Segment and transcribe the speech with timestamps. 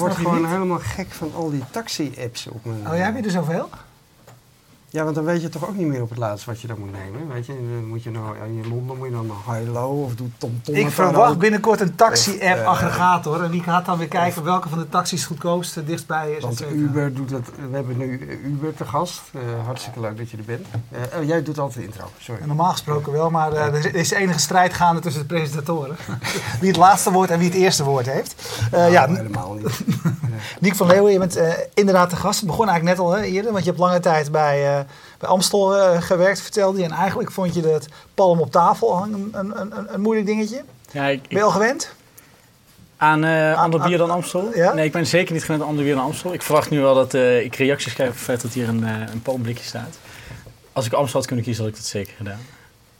[0.00, 2.80] Word gewoon helemaal gek van al die taxi-apps op mijn...
[2.88, 3.68] Oh, jij heb je er zoveel?
[4.92, 6.78] Ja, want dan weet je toch ook niet meer op het laatst wat je dan
[6.78, 7.32] moet nemen.
[7.32, 10.28] Weet je, dan moet je nou in je Londen moet je dan high-low of doe
[10.38, 10.74] tom-tom.
[10.74, 13.42] Ik met verwacht binnenkort een taxi-app-aggregator.
[13.42, 16.42] En die gaat dan weer kijken welke van de taxis goedkoopste dichtstbij is.
[16.42, 16.62] Want.
[16.72, 17.50] Uber doet dat.
[17.70, 19.22] We hebben nu Uber te gast.
[19.32, 20.66] Eh, hartstikke leuk dat je er bent.
[20.90, 22.04] Eh, oh, jij doet altijd de intro.
[22.18, 22.40] Sorry.
[22.40, 25.96] En Normaal gesproken wel, maar eh, er is enige strijd gaande tussen de presentatoren.
[26.60, 28.34] wie het laatste woord en wie het eerste woord heeft.
[28.72, 29.80] Eh, Nou, ja, helemaal niet.
[30.60, 32.40] Niek van Leeuwen, je bent eh, inderdaad de gast.
[32.40, 34.79] Het begon eigenlijk net al hè, eerder, want je hebt lange tijd bij, eh,
[35.18, 36.84] bij Amstel eh, gewerkt, vertelde je.
[36.84, 40.62] En eigenlijk vond je dat palm op tafel hangen een, een, een, een moeilijk dingetje.
[40.92, 41.94] Ja, ik, Ben je al gewend?
[43.00, 44.50] aan eh ander bier dan Amstel?
[44.54, 44.72] Ja?
[44.72, 46.32] Nee, ik ben zeker niet gewend aan ander bier dan Amstel.
[46.32, 48.84] Ik verwacht nu wel dat eh, ik reacties krijg op het feit dat hier een,
[48.84, 49.98] eh een palmblikje staat.
[50.72, 52.40] Als ik Amstel had kunnen kiezen, had ik dat zeker gedaan.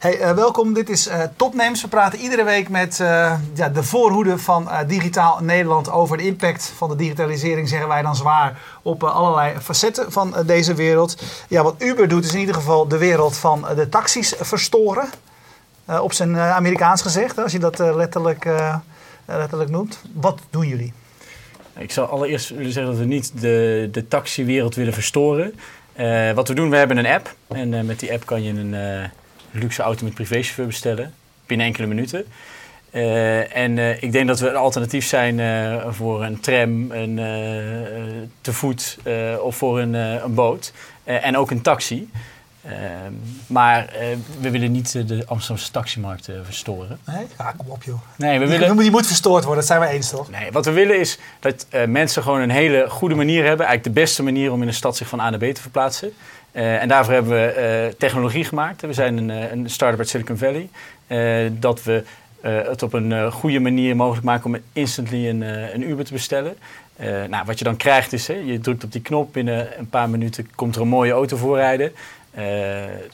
[0.01, 0.73] Hey, eh, welkom.
[0.73, 1.83] Dit is eh Topnames.
[1.83, 6.73] We praten iedere week met eh, ja, de voorhoede van Digitaal Nederland over de impact
[6.77, 11.23] van de digitalisering, zeggen wij dan zwaar, op allerlei facetten van deze wereld.
[11.49, 15.09] Ja, wat Uber doet is in ieder geval de wereld van de taxis verstoren.
[16.01, 18.49] Op zijn Amerikaans gezegd, als je dat letterlijk,
[19.27, 20.01] letterlijk noemt.
[20.15, 20.93] Wat doen jullie?
[21.79, 25.55] Ik zal allereerst zeggen dat we niet de, de taxiwereld willen verstoren.
[26.35, 27.35] Wat we doen, we hebben een app.
[27.49, 28.75] En met die app kan je een
[29.51, 31.15] luxe auto met privéchauffeur bestellen.
[31.47, 32.25] Binnen enkele minuten.
[32.91, 37.17] Eh, en eh, ik denk dat we een alternatief zijn eh, voor een tram, een
[38.41, 38.99] te voet
[39.43, 40.73] of voor een, een boot.
[41.05, 42.11] En ook een taxi.
[42.63, 42.73] Eh,
[43.47, 43.93] maar
[44.41, 46.99] we willen niet de Amsterdamse taximarkt verstoren.
[47.07, 47.27] Nee?
[47.39, 48.01] Ja, kom op joh.
[48.17, 48.77] Nee, we Die, willen...
[48.77, 50.31] die moet verstoord worden, dat zijn we eens toch?
[50.31, 53.67] Nee, wat we willen is dat mensen gewoon een hele goede manier hebben.
[53.67, 56.13] Eigenlijk de beste manier om in een stad zich van A naar B te verplaatsen.
[56.53, 58.81] Eh, en daarvoor hebben we eh, technologie gemaakt.
[58.81, 60.69] We zijn een, eh, een start-up uit Silicon Valley.
[61.59, 62.05] Dat we
[62.41, 65.41] het op een goede manier mogelijk maken om instantly een,
[65.75, 66.57] een Uber te bestellen.
[67.29, 70.09] Nou, wat je dan krijgt is, hè, je drukt op die knop, binnen een paar
[70.09, 71.93] minuten komt er een mooie auto voorrijden.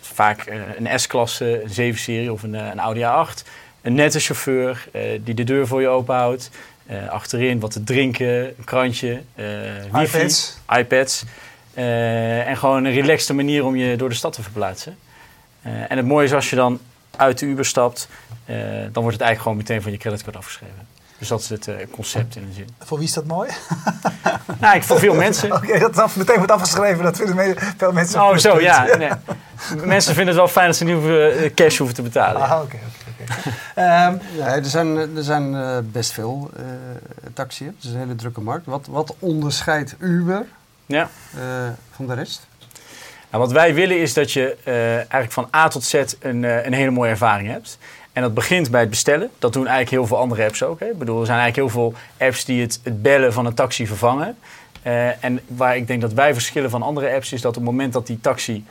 [0.01, 0.47] Vaak
[0.77, 3.49] een S-klasse, een 7-serie of een, een Audi A8.
[3.83, 4.89] Een nette chauffeur
[5.25, 6.51] die de deur voor je open houdt.
[6.87, 9.21] Eh, achterin wat te drinken, een krantje,
[9.93, 10.59] wifi, iPads.
[10.79, 11.25] iPads.
[11.77, 14.97] Eh, en gewoon een relaxte manier om je door de stad te verplaatsen.
[15.63, 16.81] Eh, en het mooie is als je dan
[17.17, 18.09] uit de Uber stapt,
[18.45, 18.57] eh,
[18.93, 20.95] dan wordt het eigenlijk gewoon meteen van je creditcard afgeschreven.
[21.19, 22.69] Dus dat is het eh, concept in een zin.
[22.79, 23.51] Voor wie is dat mooi?
[24.61, 25.53] Nou, ik voor veel mensen.
[25.53, 27.05] Oké, dat af, meteen wordt afgeschreven.
[27.05, 28.23] Dat vinden veel mensen.
[28.23, 28.85] Oh, zo, ja.
[28.99, 29.11] Nee.
[29.85, 32.43] Mensen vinden het wel fijn dat ze niet hoeven, cash hoeven te betalen.
[32.43, 33.51] Ah, oké, oké, oké.
[33.75, 36.65] Ehm, Ja, er zijn, er zijn eh, best veel uh,
[37.35, 37.67] taxi's.
[37.67, 38.67] Het is een hele drukke markt.
[38.67, 40.47] Wat, wat onderscheidt Uber
[40.87, 41.11] Ja.
[41.35, 42.47] eh, van de rest?
[43.31, 46.65] Nou, wat wij willen is dat je eh, eigenlijk van A tot Z een, eh,
[46.65, 47.79] een hele mooie ervaring hebt.
[48.13, 49.31] En dat begint bij het bestellen.
[49.39, 50.81] Dat doen eigenlijk heel veel andere apps ook.
[50.81, 50.87] Hè.
[50.87, 53.87] Ik bedoel, er zijn eigenlijk heel veel apps die het, het bellen van een taxi
[53.87, 54.37] vervangen.
[55.21, 57.93] En waar ik denk dat wij verschillen van andere apps is dat op het moment
[57.93, 58.65] dat die taxi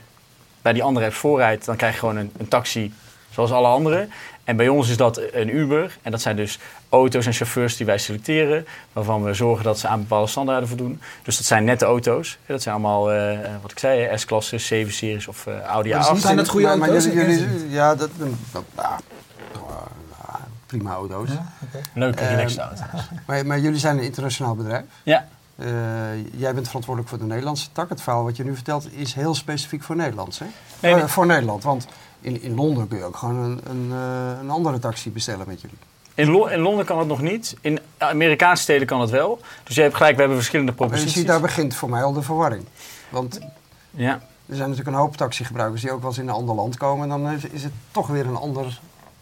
[0.62, 2.94] bij die andere apps voorrijdt, dan krijg je gewoon een, een taxi
[3.30, 4.10] zoals alle anderen.
[4.46, 5.98] En bij ons is dat een Uber.
[6.02, 6.58] En dat zijn dus
[6.88, 8.66] auto's en chauffeurs die wij selecteren.
[8.92, 11.00] Waarvan we zorgen dat ze aan bepaalde standaarden voldoen.
[11.22, 12.38] Dus dat zijn nette auto's.
[12.46, 16.06] Dat zijn allemaal, eh, wat ik zei, hè, S-klassen, 7-series of eh, Audi Maar A8.
[16.06, 17.04] is niet- Zijn dat goede maar, maar auto's?
[17.12, 18.10] jullie, jullie- ja, dat,
[18.52, 18.98] dat- ja,
[19.52, 21.28] ja, prima auto's.
[21.28, 21.80] ja, oké.
[21.94, 22.80] Leuke, Ehm, relaxed auto's.
[23.26, 24.84] Maar, maar jullie zijn een internationaal bedrijf.
[25.02, 25.28] Ja.
[25.56, 25.66] Eh,
[26.32, 27.88] jij bent verantwoordelijk voor de Nederlandse tak.
[27.88, 30.38] Het verhaal wat je nu vertelt is heel specifiek voor Nederlands.
[30.38, 30.46] Hè?
[30.80, 31.62] Nee, Eh, voor Nederland.
[31.64, 31.86] Want
[32.20, 35.60] in, in Londen kun je ook gewoon een, een, eh, een andere taxi bestellen met
[35.60, 35.76] jullie.
[36.14, 37.56] In, Lo- in Londen kan het nog niet.
[37.60, 39.40] In Amerikaanse steden kan het wel.
[39.64, 41.18] Dus je hebt gelijk, we hebben verschillende Maar je proposities.
[41.18, 42.64] ziet, daar begint voor mij al de verwarring.
[43.08, 43.38] Want
[43.90, 44.12] Ja.
[44.46, 47.10] er zijn natuurlijk een hoop taxigebruikers die ook wel eens in een ander land komen.
[47.12, 48.80] En dan is, is het toch weer een ander,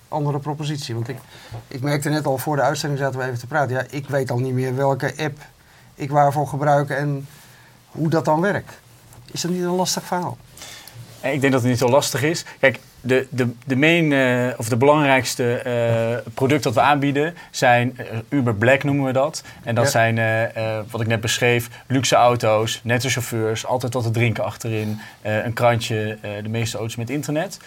[0.08, 0.94] andere propositie.
[0.94, 1.18] Want ik,
[1.68, 3.76] ik merkte net al voor de uitzending zaten we even te praten.
[3.76, 5.38] Ja, ik weet al niet meer welke app
[5.94, 7.26] ik waarvoor gebruik en
[7.90, 8.72] hoe dat dan werkt.
[9.32, 10.36] Is dat niet een lastig verhaal?
[11.20, 12.44] Eh, Ik denk dat het niet zo lastig is.
[12.60, 17.96] Kijk, de, de, de main, eh, of de belangrijkste eh, product dat we aanbieden zijn
[18.28, 19.42] Uber Black noemen we dat.
[19.62, 19.90] En dat Ja.
[19.90, 20.16] zijn,
[20.90, 26.18] wat ik net beschreef, luxe auto's, nette chauffeurs, altijd wat te drinken achterin, een krantje,
[26.42, 27.58] de meeste auto's met internet.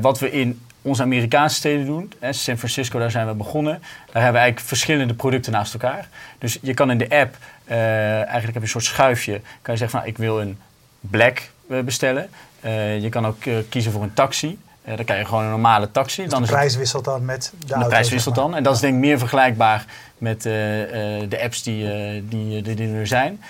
[0.00, 3.72] Wat we in onze Amerikaanse steden doen, hè, San Francisco, daar zijn we begonnen.
[3.80, 6.08] Daar hebben we eigenlijk verschillende producten naast elkaar.
[6.38, 7.76] Dus je kan in de app, eh,
[8.12, 10.58] eigenlijk heb je een soort schuifje, kan je zeggen van nou, ik wil een
[11.00, 12.28] black eh, bestellen.
[12.60, 13.36] Eh, je kan ook
[13.68, 14.58] kiezen voor een taxi.
[14.84, 16.22] Dan krijg je gewoon een normale taxi.
[16.22, 18.44] Dus dan de prijs wisselt dan met de, de auto, prijs zeg wisselt maar.
[18.44, 18.54] dan.
[18.54, 19.84] En dat is denk ik meer vergelijkbaar
[20.18, 21.84] met de apps die,
[22.28, 23.42] die, die, die er zijn.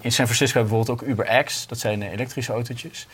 [0.00, 1.66] In San Francisco hebben we bijvoorbeeld ook Uber X.
[1.66, 3.06] Dat zijn elektrische autootjes.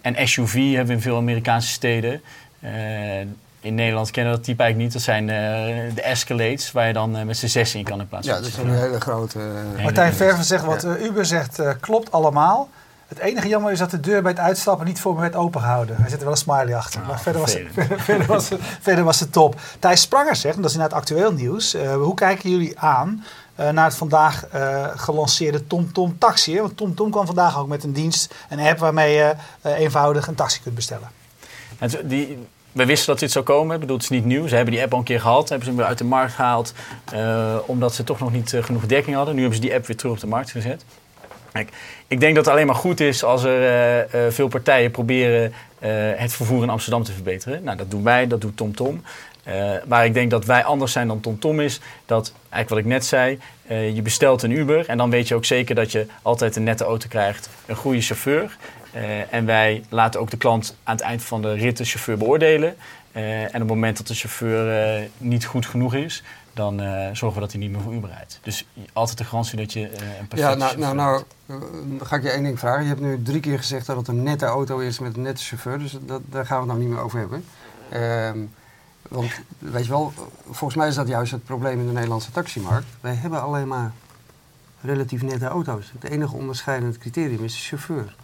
[0.00, 2.22] En SUV hebben we in veel Amerikaanse steden.
[2.64, 3.20] Eh,
[3.60, 5.04] in Nederland kennen we dat type eigenlijk niet.
[5.04, 8.08] Dat zijn eh, de Escalades, waar je dan eh, met z'n zes in kan in
[8.08, 9.38] plaats Ja, dat is een hele grote...
[9.76, 12.68] eh, Martijn Verven zegt wat Uber zegt, eh, klopt allemaal.
[13.08, 15.96] Het enige jammer is dat de deur bij het uitstappen niet voor me werd opengehouden.
[15.96, 17.00] Hij zet er wel een smiley achter.
[17.00, 17.62] Ah, maar verder was, het,
[18.02, 19.60] verder, was het, verder was het top.
[19.78, 21.74] Thijs Spranger zegt, en dat is inderdaad actueel nieuws.
[21.74, 23.24] eh, hoe kijken jullie aan
[23.54, 26.54] eh, naar het vandaag eh, gelanceerde TomTom Taxi?
[26.54, 26.60] Hè?
[26.60, 30.34] Want TomTom kwam vandaag ook met een dienst, een app waarmee je eh, eenvoudig een
[30.34, 31.08] taxi kunt bestellen.
[32.04, 33.74] Die, we wisten dat dit zou komen.
[33.74, 34.46] Ik bedoel, het is niet nieuw.
[34.46, 35.48] Ze hebben die app al een keer gehad.
[35.48, 36.74] Hebben ze hem weer uit de markt gehaald.
[37.12, 39.34] eh, omdat ze toch nog niet eh, genoeg dekking hadden.
[39.34, 40.84] Nu hebben ze die app weer terug op de markt gezet.
[42.08, 45.52] Ik denk dat het alleen maar goed is als er eh, veel partijen proberen
[46.16, 47.64] het vervoer in Amsterdam te verbeteren.
[47.64, 49.02] Nou, dat doen wij, dat doet TomTom.
[49.86, 53.04] Waar ik denk dat wij anders zijn dan TomTom is, dat eigenlijk wat ik net
[53.04, 53.38] zei,
[53.94, 56.84] je bestelt een Uber en dan weet je ook zeker dat je altijd een nette
[56.84, 58.56] auto krijgt, een goede chauffeur.
[58.94, 62.18] Eh, en wij laten ook de klant aan het eind van de rit de chauffeur
[62.18, 62.76] beoordelen.
[63.12, 66.78] Eh, en op het moment dat de chauffeur eh, niet goed genoeg is, dan
[67.12, 68.38] zorgen we dat hij niet meer voor Uber rijdt.
[68.42, 71.26] Dus altijd de garantie dat je een perfecte Ja, nou, nou, hebt.
[71.46, 71.60] nou
[71.98, 72.82] dan ga ik je één ding vragen.
[72.82, 75.42] Je hebt nu drie keer gezegd dat het een nette auto is met een nette
[75.42, 75.78] chauffeur.
[75.78, 77.44] Dus dat, daar gaan we het nou niet meer over hebben.
[77.88, 78.38] Ehm,
[79.08, 80.12] want weet je wel,
[80.44, 82.86] volgens mij is dat juist het probleem in de Nederlandse taximarkt.
[83.00, 83.92] Wij hebben alleen maar
[84.80, 85.92] relatief nette auto's.
[86.00, 88.14] Het enige onderscheidend criterium is de chauffeur.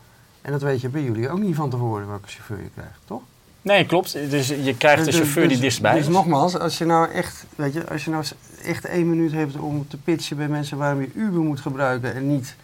[0.42, 3.20] En dat weet je bij jullie ook niet van tevoren welke chauffeur je krijgt, toch?
[3.62, 4.12] Nee, klopt.
[4.12, 6.08] Dus je krijgt de Dus- chauffeur die dus- dichtstbij Dus is.
[6.12, 8.24] nogmaals, als je nou echt, weet je, als je nou
[8.64, 12.26] echt één minuut hebt om te pitchen bij mensen waarom je Uber moet gebruiken en
[12.26, 12.56] niet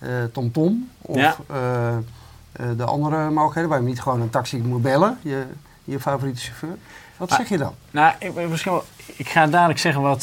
[0.00, 1.36] eh, TomTom of Ja.
[1.46, 5.42] eh, eh, de andere mogelijkheden, waar je niet gewoon een taxi moet bellen, je,
[5.84, 6.76] je favoriete chauffeur.
[7.16, 7.36] Wat Ah.
[7.36, 7.74] zeg je dan?
[7.90, 8.84] Nou, ik, misschien wel,
[9.16, 10.22] ik ga dadelijk zeggen wat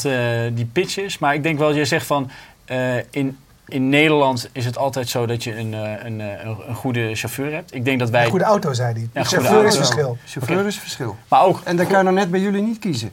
[0.54, 1.18] die pitch is.
[1.18, 2.30] Maar ik denk wel, jij zegt van...
[3.10, 3.38] in,
[3.68, 7.14] in Nederland is het altijd zo dat je een, eh, een, eh, een, een goede
[7.14, 7.74] chauffeur hebt.
[7.74, 8.24] Ik denk dat wij...
[8.24, 9.08] Een goede auto, zei hij.
[9.12, 10.16] Ja, chauffeur is verschil.
[10.26, 11.16] Chauffeur is verschil.
[11.28, 11.60] Maar ook...
[11.64, 13.10] En dan kan je nou net bij jullie niet kiezen.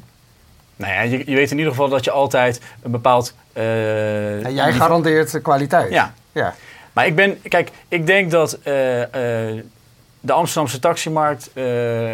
[0.75, 3.33] Nou ja, je, je weet in ieder geval dat je altijd een bepaald...
[3.53, 5.91] eh, En jij garandeert de kwaliteit.
[5.91, 6.53] Ja, ja.
[6.94, 9.63] Maar ik ben, kijk, ik denk dat eh, eh,
[10.25, 12.11] de Amsterdamse taximarkt eh,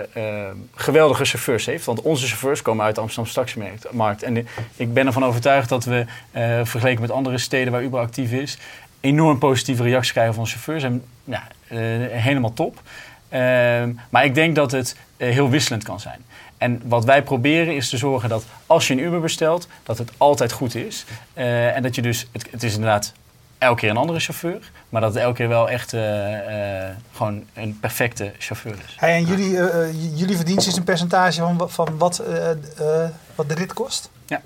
[0.75, 1.85] geweldige chauffeurs heeft.
[1.85, 4.23] Want onze chauffeurs komen uit de Amsterdamse taximarkt.
[4.23, 8.31] En ik ben ervan overtuigd dat we, eh, vergeleken met andere steden waar Uber actief
[8.31, 8.57] is,
[8.99, 10.83] enorm positieve reacties krijgen van chauffeurs.
[10.83, 11.03] En
[12.11, 12.81] helemaal top.
[13.29, 16.25] Ehm, maar ik denk dat het heel wisselend kan zijn.
[16.57, 20.11] En wat wij proberen is te zorgen dat als je een Uber bestelt, dat het
[20.17, 21.05] altijd goed is.
[21.33, 23.13] En dat je dus, het, het is inderdaad
[23.59, 27.43] elke keer een andere chauffeur, maar dat het elke keer wel echt eh, eh, gewoon
[27.53, 28.95] een perfecte chauffeur is.
[28.97, 32.21] Hey, en jullie, eh, jullie verdienst is een percentage van, van wat,
[33.35, 34.09] wat de rit kost?
[34.25, 34.41] Ja.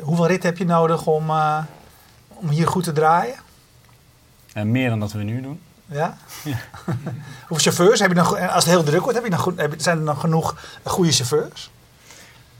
[0.00, 1.30] Hoeveel rit heb je nodig om,
[2.28, 3.34] om hier goed te draaien?
[4.64, 5.60] Meer dan dat we nu doen.
[5.86, 6.16] Ja?
[7.48, 8.26] Hoeveel chauffeurs heb je dan?
[8.50, 10.56] Als het heel druk wordt, heb je dan goed, heb je- zijn er dan genoeg
[10.84, 11.70] goede chauffeurs?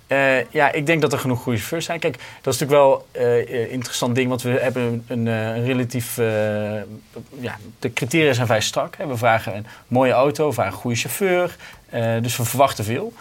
[0.06, 1.98] Eh, ja, ik denk dat er genoeg goede chauffeurs zijn.
[2.00, 5.64] Kijk, dat is natuurlijk wel eh, een interessant ding, want we hebben een, eh, een
[5.64, 6.18] relatief...
[6.18, 6.26] eh,
[7.40, 8.96] ja, de criteria zijn vrij strak.
[8.96, 9.06] Hè.
[9.06, 11.56] We vragen een mooie auto, we vragen een goede chauffeur.
[11.90, 13.12] eh, dus we verwachten veel.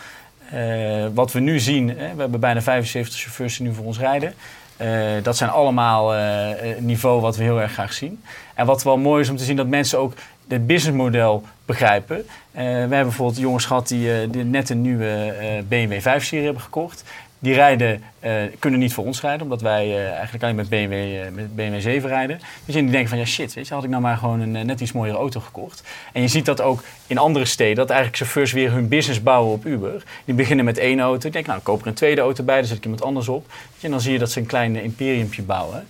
[0.50, 4.00] Eh, wat we nu zien, hè, we hebben bijna 75 chauffeurs die nu voor ons
[4.00, 4.34] rijden.
[4.78, 4.90] Eh,
[5.24, 8.24] dat zijn allemaal een niveau wat we heel erg graag zien.
[8.54, 10.14] En wat wel mooi is om te zien dat mensen ook
[10.48, 12.26] het businessmodel begrijpen.
[12.52, 15.34] We hebben bijvoorbeeld jongens gehad die, die net een nieuwe
[15.68, 17.04] BMW 5-serie hebben gekocht.
[17.46, 20.94] Die rijden, eh, kunnen niet voor ons rijden, omdat wij eh, eigenlijk alleen met BMW,
[20.94, 22.40] eh, met BMW 7 rijden.
[22.66, 24.80] Dus die denken van ja shit, weet je, had ik nou maar gewoon een net
[24.80, 25.84] iets mooiere auto gekocht.
[26.14, 29.54] En je ziet dat ook in andere steden, dat eigenlijk chauffeurs weer hun business bouwen
[29.54, 30.04] op Uber.
[30.26, 32.58] Die beginnen met één auto, die denken nou ik koop er een tweede auto bij,
[32.58, 33.46] dan zet ik iemand anders op.
[33.82, 35.88] En dan zie je dat ze een klein imperiumpje bouwen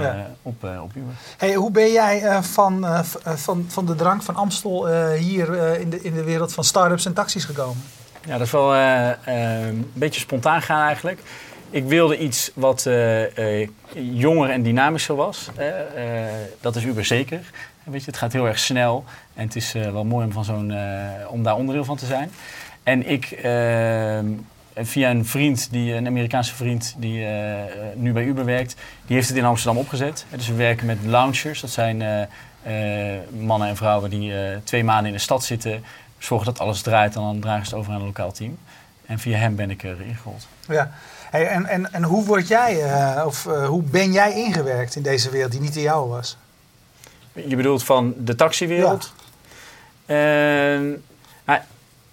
[0.00, 0.30] Ja.
[0.42, 1.14] op, eh, op Uber.
[1.36, 2.86] Hey, hoe ben jij van,
[3.24, 7.12] van, van de drank van Amstel hier in, de, in de wereld van start-ups en
[7.12, 7.82] taxis gekomen?
[8.26, 11.20] Ja, dat is wel eh, eh, een beetje spontaan gaan eigenlijk.
[11.70, 15.48] Ik wilde iets wat eh, jonger en dynamischer was.
[16.60, 17.40] Dat is Uber zeker.
[17.82, 19.04] Weet je, het gaat heel erg snel
[19.34, 20.74] en het is wel mooi om, van zo'n,
[21.28, 22.30] om daar onderdeel van te zijn.
[22.82, 23.38] En ik,
[24.74, 27.26] via een vriend, die, een Amerikaanse vriend die
[27.94, 28.76] nu bij Uber werkt,
[29.06, 30.26] die heeft het in Amsterdam opgezet.
[30.36, 31.60] Dus we werken met launchers.
[31.60, 32.28] Dat zijn
[33.40, 34.32] mannen en vrouwen die
[34.64, 35.84] twee maanden in de stad zitten,
[36.24, 38.58] zorgen dat alles draait en dan dragen ze het over aan een lokaal team.
[39.06, 40.46] En via hem ben ik erin gerold.
[40.68, 40.90] Ja.
[41.30, 45.02] Hey, en, en, en hoe word jij, eh, of eh, hoe ben jij ingewerkt in
[45.02, 46.36] deze wereld die niet de jouwe was?
[47.32, 49.12] Je bedoelt van de taxiwereld?
[50.06, 50.92] Ehm,
[51.44, 51.60] nou,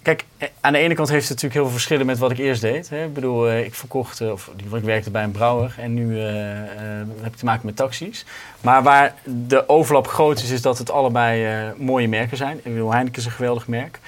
[0.02, 2.38] kijk, eh, aan de ene kant heeft het natuurlijk heel veel verschillen met wat ik
[2.38, 2.88] eerst deed.
[2.88, 3.04] Hè.
[3.04, 7.32] Ik bedoel, eh, ik verkocht, eh, of ik werkte bij een brouwer en nu heb
[7.32, 8.24] ik te maken met taxis.
[8.60, 12.60] Maar waar de overlap groot is, is dat het allebei mooie merken zijn.
[12.62, 13.98] Ik Heineken is een geweldig merk.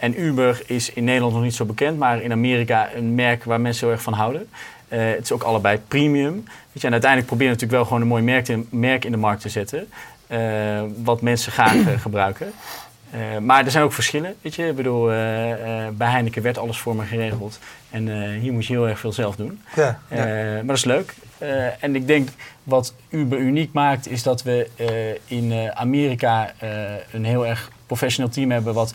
[0.00, 3.60] En Uber is in Nederland nog niet zo bekend, maar in Amerika een merk waar
[3.60, 4.48] mensen heel erg van houden.
[4.88, 6.44] Het is ook allebei premium.
[6.72, 9.16] Je, en uiteindelijk proberen we natuurlijk wel gewoon een mooi merk in, merk in de
[9.16, 9.88] markt te zetten.
[11.04, 12.52] wat mensen graag gebruiken.
[13.14, 14.34] Eh, maar er zijn ook verschillen.
[14.40, 14.66] Weet je?
[14.66, 17.58] Ik bedoel, eh, eh, bij Heineken werd alles voor me geregeld.
[17.90, 19.60] En hier moet je heel erg veel zelf doen.
[19.76, 20.00] Ja.
[20.08, 21.14] Maar dat is leuk.
[21.80, 22.28] En ik denk
[22.62, 24.68] wat Uber uniek maakt, is dat we
[25.26, 26.52] in Amerika
[27.12, 28.94] een heel erg professioneel team hebben wat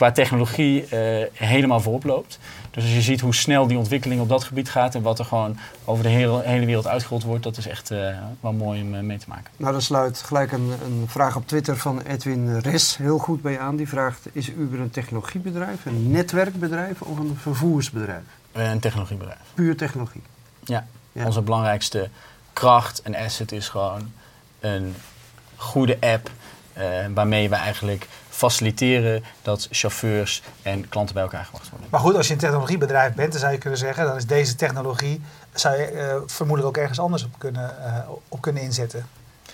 [0.00, 2.38] qua technologie eh, helemaal voorop loopt.
[2.70, 5.24] Dus als je ziet hoe snel die ontwikkeling op dat gebied gaat en wat er
[5.24, 8.94] gewoon over de hele, hele wereld uitgerold wordt, dat is echt eh, wel mooi om
[8.94, 9.50] eh, mee te maken.
[9.56, 13.58] Nou, daar sluit gelijk een, een vraag op Twitter van Edwin Res heel goed bij
[13.58, 13.76] aan.
[13.76, 18.22] Die vraagt, is Uber een technologiebedrijf, een netwerkbedrijf of een vervoersbedrijf?
[18.52, 19.40] Een technologiebedrijf.
[19.54, 20.22] Puur technologie.
[20.64, 20.86] Ja.
[21.12, 21.26] Ja.
[21.26, 22.08] Onze belangrijkste
[22.52, 24.12] kracht en asset is gewoon
[24.60, 24.94] een
[25.56, 26.30] goede app
[27.14, 28.06] waarmee we eigenlijk
[28.40, 31.88] faciliteren dat chauffeurs en klanten bij elkaar gebracht worden.
[31.90, 34.54] Maar goed, als je een technologiebedrijf bent, dan zou je kunnen zeggen, dan is deze
[34.54, 35.22] technologie,
[35.54, 39.06] zou je eh, vermoedelijk ook ergens anders op kunnen, eh, op kunnen inzetten.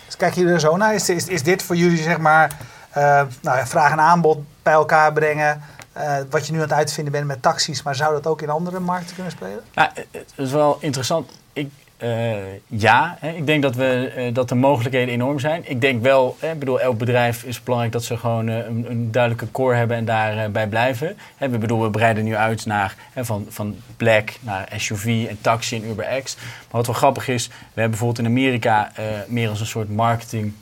[0.06, 0.94] Dus kijken jullie er zo naar?
[0.94, 2.56] Is, is, is dit voor jullie, zeg maar,
[2.90, 3.02] eh,
[3.42, 5.62] nou ja, vraag en aanbod bij elkaar brengen?
[5.96, 8.50] eh, wat je nu aan het uitvinden bent met taxis, maar zou dat ook in
[8.50, 9.60] andere markten kunnen spelen?
[9.74, 11.30] Nou, het is wel interessant.
[11.52, 12.36] Ik, eh,
[12.66, 15.62] ja, hè, ik denk dat, we, eh, dat de mogelijkheden enorm zijn.
[15.70, 19.10] Ik denk wel, hè, bedoel, elk bedrijf is belangrijk dat ze gewoon eh, een, een
[19.10, 21.16] duidelijke core hebben en daarbij bij blijven.
[21.36, 25.76] Hè, we, bedoel, we breiden nu uit naar, van, van Black naar SUV en taxi
[25.76, 26.36] en UberX.
[26.36, 28.92] Maar wat wel grappig is, we hebben bijvoorbeeld in Amerika
[29.28, 30.52] meer als een soort marketing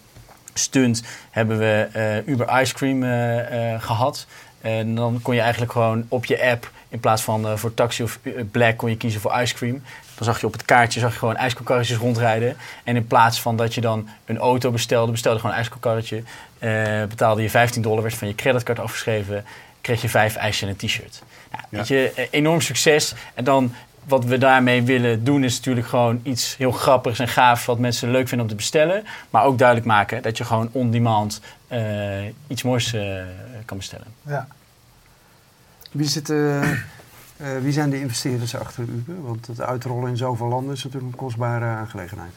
[0.55, 4.27] stunt hebben we eh, Uber Ice Cream eh, eh, gehad.
[4.61, 8.19] En dan kon je eigenlijk gewoon op je app, in plaats van voor taxi of
[8.51, 9.83] black, kon je kiezen voor ice cream.
[10.15, 12.57] Dan zag je op het kaartje zag je gewoon ijskoelkarretjes rondrijden.
[12.85, 16.23] En in plaats van dat je dan een auto bestelde, bestelde gewoon een ijskoelkarretje.
[17.09, 19.45] betaalde je 15 dollar, werd van je creditcard afgeschreven.
[19.81, 21.23] Kreeg je vijf ijsjes en een t-shirt.
[21.51, 23.15] Nou, weet je, enorm succes.
[23.35, 23.75] En dan
[24.07, 28.11] wat we daarmee willen doen is natuurlijk gewoon iets heel grappigs en gaafs wat mensen
[28.11, 29.05] leuk vinden om te bestellen.
[29.31, 33.03] Maar ook duidelijk maken dat je gewoon on demand eh, iets moois eh,
[33.65, 34.07] kan bestellen.
[34.23, 34.47] Ja.
[35.91, 36.71] Wie, zit, eh,
[37.61, 39.23] wie zijn de investeerders achter Uber?
[39.23, 42.33] Want het uitrollen in zoveel landen is natuurlijk een kostbare aangelegenheid.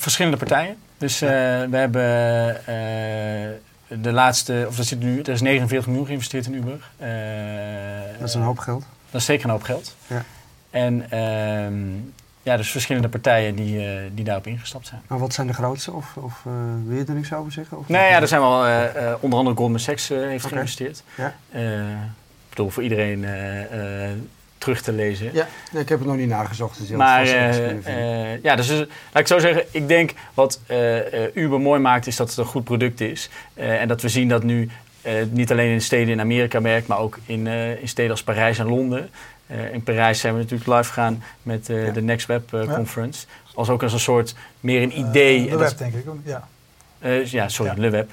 [0.00, 0.76] Verschillende partijen.
[0.98, 2.02] Dus we hebben
[3.88, 6.90] de laatste, of er, zit nu, er is 49 miljoen geïnvesteerd in Uber.
[8.18, 8.84] Dat is een hoop geld.
[9.14, 9.96] Dat is zeker een hoop geld.
[10.06, 10.24] Ja.
[10.70, 11.74] En ehm,
[12.42, 15.00] ja, dus verschillende partijen die, eh, die daarop ingestapt zijn.
[15.06, 15.92] Maar wat zijn de grootste?
[15.92, 16.52] Of, of eh,
[16.86, 17.78] wil je er niks over zeggen?
[17.78, 21.02] Of Nee, ja, er zijn wel eh, eh, onder andere Goldman Sachs eh, heeft geïnvesteerd.
[21.14, 21.34] Ja.
[21.50, 24.10] Eh, ik bedoel, voor iedereen eh, eh,
[24.58, 25.30] terug te lezen.
[25.32, 26.78] Ja, nee, ik heb het nog niet nagezocht.
[26.78, 27.26] Dus Maar
[28.42, 28.86] ja, dus laat
[29.22, 32.44] ik zo zeggen, ik denk wat eh, eh, Uber mooi maakt is dat het een
[32.44, 33.28] goed product is.
[33.54, 34.70] Eh, en dat we zien dat nu
[35.30, 38.58] niet alleen in steden in Amerika werkt, maar ook in, eh, in steden als Parijs
[38.58, 39.10] en Londen.
[39.46, 41.92] Eh, in Parijs zijn we natuurlijk live gegaan met eh, Ja.
[41.92, 42.74] de Next Web eh.
[42.74, 43.26] Conference.
[43.54, 45.44] Als ook als een soort meer een idee.
[45.44, 46.04] Eh, de web, denk ik.
[46.24, 46.48] Ja.
[46.98, 47.72] eh, ja, sorry.
[47.76, 48.10] Le Web.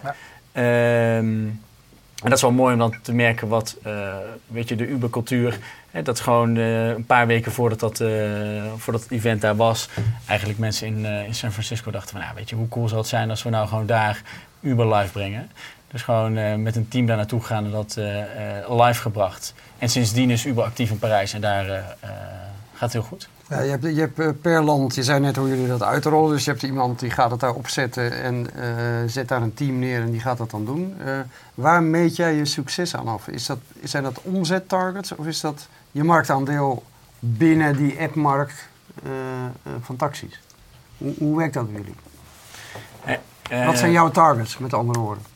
[0.51, 4.15] Ehm, en dat is wel mooi om dan te merken wat, eh,
[4.47, 5.57] weet je, de Uber-cultuur.
[6.03, 8.09] Dat gewoon eh, een paar weken voordat dat, eh,
[8.77, 9.89] voordat het event daar was,
[10.25, 12.99] eigenlijk mensen in, eh, in San Francisco dachten van, nou, weet je, hoe cool zou
[12.99, 14.21] het zijn als we nou gewoon daar
[14.59, 15.49] Uber live brengen.
[15.91, 19.53] Dus gewoon eh, met een team daar naartoe gegaan en dat eh, eh, live gebracht.
[19.77, 21.65] En sindsdien is Uber actief in Parijs en daar
[22.73, 23.29] gaat het heel goed.
[23.49, 26.31] Ja, je hebt, je hebt per land, je zei net hoe jullie dat uitrollen.
[26.31, 28.47] Dus je hebt iemand die gaat het daar opzetten en
[29.09, 30.95] zet daar een team neer en die gaat dat dan doen.
[31.53, 33.27] Waar meet jij je succes aan af?
[33.27, 36.83] Is dat, zijn dat omzettargets of is dat je marktaandeel
[37.19, 38.67] binnen die appmarkt
[39.81, 40.39] van taxis?
[40.97, 41.95] Hoe, hoe werkt dat bij jullie?
[43.65, 45.30] Wat zijn jouw targets, met andere woorden?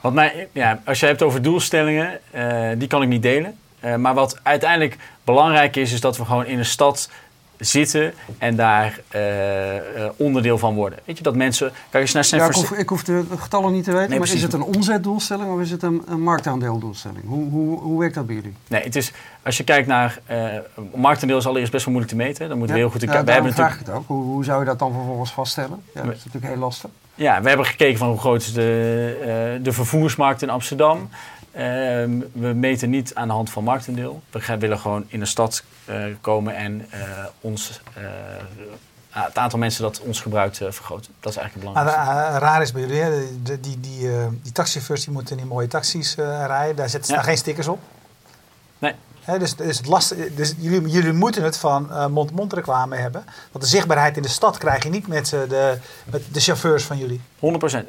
[0.00, 3.58] Wat mij, ja, als je hebt over doelstellingen, eh, die kan ik niet delen.
[3.80, 7.10] Eh, maar wat uiteindelijk belangrijk is, is dat we gewoon in een stad
[7.58, 10.98] zitten en daar eh, eh, onderdeel van worden.
[11.04, 11.72] Weet je, dat mensen...
[11.90, 14.28] Kijk eens naar Ja, ik, hoef, ik hoef de getallen niet te weten, Nee, maar
[14.28, 14.46] precies.
[14.46, 17.24] is het een omzetdoelstelling of is het een, een marktaandeeldoelstelling?
[17.26, 18.54] Hoe, hoe, hoe werkt dat bij jullie?
[18.68, 19.12] Nee, het is,
[19.42, 20.20] als je kijkt naar...
[20.26, 20.46] eh
[20.94, 22.48] marktaandeel is allereerst best wel moeilijk te meten.
[22.48, 23.00] Dan moeten we heel goed...
[23.00, 24.04] ja, we hebben natuurlijk, vraag ik het ook.
[24.06, 25.82] Hoe, hoe zou je dat dan vervolgens vaststellen?
[25.94, 26.90] Ja, dat is natuurlijk heel lastig.
[27.14, 31.08] Ja, we hebben gekeken van hoe groot is de, de vervoersmarkt in Amsterdam.
[32.32, 34.22] We meten niet aan de hand van marktaandeel.
[34.30, 37.00] We willen gewoon in de stad eh, komen en eh,
[37.40, 38.02] ons, eh,
[39.10, 41.12] het aantal mensen dat ons gebruikt eh, vergroten.
[41.20, 42.38] Dat is eigenlijk het Maar belangrijkste.
[42.44, 44.08] raar is bij jullie, die, die, die,
[44.42, 46.14] die taxichauffeurs die moeten in die mooie taxis
[46.46, 46.76] rijden.
[46.76, 47.16] Daar zetten ze Ja.
[47.18, 47.78] daar geen stickers op.
[48.78, 48.94] Nee.
[49.38, 53.24] Dus, dus, het last, dus jullie, jullie moeten het van eh, mond-mond reclame hebben.
[53.52, 55.78] Want de zichtbaarheid in de stad krijg je niet met, eh, de,
[56.10, 57.20] met de chauffeurs van jullie.
[57.38, 57.88] 100 procent.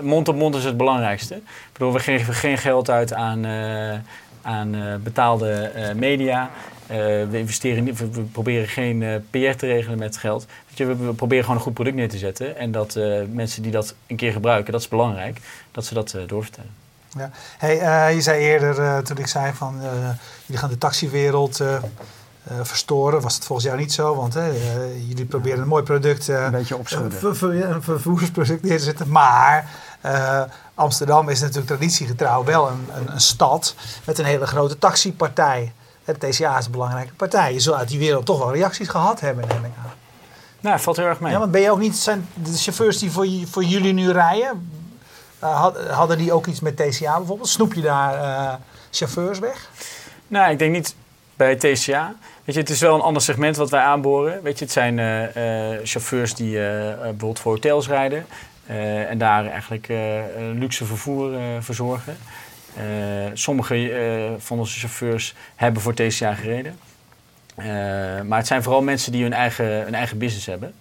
[0.00, 1.34] Mond op mond is het belangrijkste.
[1.34, 1.42] Ik
[1.72, 3.98] bedoel, we geven geen geld uit aan, eh,
[4.42, 6.50] aan eh, betaalde eh, media.
[6.88, 6.96] Eh,
[7.30, 10.46] we, investeren niet, we, proberen geen eh, PR te regelen met geld.
[10.74, 12.56] Je, we, we proberen gewoon een goed product neer te zetten.
[12.56, 15.40] En dat eh, mensen die dat een keer gebruiken, dat is belangrijk,
[15.72, 16.22] dat ze dat eh,
[17.18, 17.80] doorvertellen.
[17.80, 19.88] Hey, eh, je zei eerder, eh, toen ik zei van eh,
[20.44, 21.82] jullie gaan de taxiwereld eh, eh,
[22.62, 24.14] verstoren, was het volgens jou niet zo?
[24.14, 24.34] Want
[25.08, 27.36] jullie proberen een mooi product, eh, Een beetje opschudden.
[27.36, 29.08] ver- een vervoersproduct neer te zetten.
[29.10, 29.70] Maar
[30.00, 30.42] eh,
[30.74, 35.72] Amsterdam is natuurlijk traditiegetrouw wel een, een, een stad met een hele grote taxipartij.
[36.04, 37.52] Het TCA is een belangrijke partij.
[37.52, 39.90] Je zult uit die wereld toch wel reacties gehad hebben, neem ik aan.
[40.60, 41.32] Nou, valt heel erg mee.
[41.32, 44.70] Ja, want ben je ook niet, zijn de chauffeurs die voor, voor jullie nu rijden,
[45.90, 47.48] hadden die ook iets met TCA bijvoorbeeld?
[47.48, 48.54] Snoep je daar eh,
[48.90, 49.70] chauffeurs weg?
[50.28, 50.94] Nou, ik denk niet
[51.36, 52.14] bij TCA.
[52.44, 54.42] Weet je, het is wel een ander segment wat wij aanboren.
[54.42, 58.26] Weet je, het zijn eh, eh, chauffeurs die eh, eh, bijvoorbeeld voor hotels rijden.
[58.66, 59.96] eh, en daar eigenlijk eh,
[60.36, 62.16] luxe vervoer eh, verzorgen.
[62.76, 62.84] Eh,
[63.34, 66.78] sommige eh, van onze chauffeurs hebben voor TCA gereden.
[67.54, 67.66] Eh,
[68.26, 70.74] maar het zijn vooral mensen die hun eigen, hun eigen business hebben.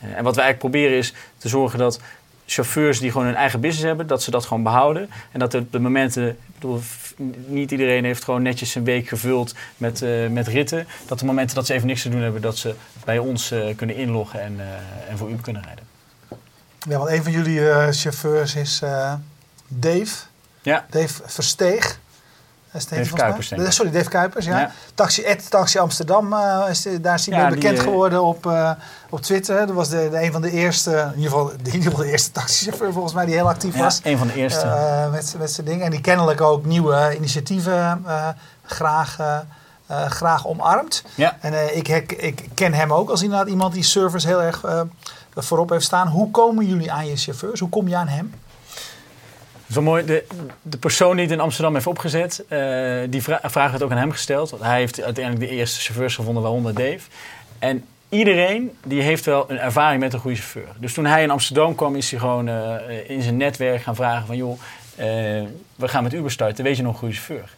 [0.00, 2.00] Eh, en wat wij eigenlijk proberen is te zorgen dat
[2.46, 5.10] chauffeurs die gewoon hun eigen business hebben, dat ze dat gewoon behouden.
[5.32, 6.80] En dat er op de momenten, ik bedoel,
[7.46, 10.86] niet iedereen heeft gewoon netjes zijn week gevuld met, eh, met ritten.
[11.06, 12.74] Dat de momenten dat ze even niks te doen hebben, dat ze
[13.04, 15.84] bij ons eh, kunnen inloggen en, eh, en voor Uber kunnen rijden.
[16.88, 18.82] Ja, want een van jullie chauffeurs is
[19.68, 20.14] Dave.
[20.62, 20.86] Ja.
[20.90, 21.98] Dave Versteeg.
[22.88, 23.12] Dave?
[23.14, 23.70] Kuipers, denk ik.
[23.72, 24.58] Sorry, Dave Kuipers, ja.
[24.58, 24.70] Ja.
[24.94, 27.84] Taxi, at Taxi Amsterdam, eh, is de- daar is hij Ja, mee die, bekend eh,
[27.84, 28.70] geworden op, eh,
[29.10, 29.66] op Twitter.
[29.66, 32.04] Dat was de, de een van de eerste, in ieder geval de, in ieder geval
[32.04, 34.00] de eerste taxichauffeur volgens mij die heel actief Ja, was.
[34.02, 34.66] een van de eerste.
[35.12, 35.84] Met, met zijn dingen.
[35.84, 38.04] En die kennelijk ook nieuwe initiatieven
[38.64, 39.16] graag,
[40.08, 41.02] graag omarmt.
[41.14, 41.36] ja.
[41.40, 44.60] En ik, hek- ik ken hem ook als inderdaad iemand die service heel erg
[45.36, 46.08] voorop heeft staan.
[46.08, 47.60] Hoe komen jullie aan je chauffeurs?
[47.60, 48.34] Hoe kom je aan hem?
[49.74, 50.04] Zo mooi.
[50.04, 50.24] De,
[50.62, 53.96] de persoon die het in Amsterdam heeft opgezet, eh, die vra vraag werd ook aan
[53.96, 54.50] hem gesteld.
[54.50, 57.00] Want hij heeft uiteindelijk de eerste chauffeurs gevonden, waaronder Dave.
[57.58, 60.68] En iedereen die heeft wel een ervaring met een goede chauffeur.
[60.78, 64.26] Dus toen hij in Amsterdam kwam, is hij gewoon eh, in zijn netwerk gaan vragen
[64.26, 64.36] van...
[64.36, 64.60] joh,
[64.96, 65.06] eh,
[65.76, 67.54] we gaan met Uber starten, weet je nog een goede chauffeur?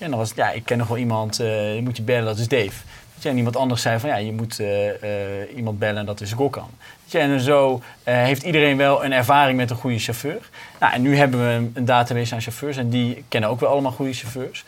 [0.00, 2.38] En dan was het, ja, ik ken nog wel iemand, die moet je bellen, dat
[2.38, 2.80] is Dave.
[3.18, 6.20] Je, En iemand anders zei van, ja, je moet eh, eh, iemand bellen en dat
[6.20, 6.70] is Gokkan.
[7.10, 10.50] En zo eh, heeft iedereen wel een ervaring met een goede chauffeur.
[10.80, 13.92] Nou, en nu hebben we een, database aan chauffeurs en die kennen ook wel allemaal
[13.92, 14.64] goede chauffeurs.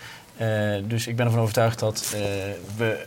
[0.83, 2.17] Dus ik ben ervan overtuigd dat
[2.77, 3.07] we